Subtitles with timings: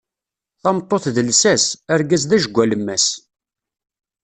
[0.61, 1.63] Tameṭṭut d lsas,
[1.93, 3.05] argaz d ajgu alemmas.